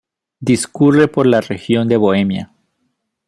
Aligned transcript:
Discurre 0.39 1.07
por 1.07 1.27
la 1.27 1.41
región 1.41 1.87
de 1.87 1.95
Bohemia. 1.97 2.51